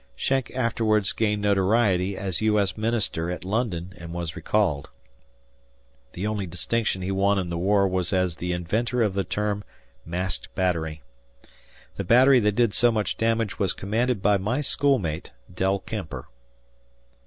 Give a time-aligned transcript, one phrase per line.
[0.15, 2.59] Schenck afterwards gained notoriety as U.
[2.59, 2.75] S.
[2.75, 4.89] Minister at London and was recalled.
[6.13, 9.63] The only distinction he won in the war was as the inventor of the term
[10.03, 11.03] "masked battery."
[11.97, 16.25] The battery that did so much damage was commanded by my schoolmate, Del Kemper.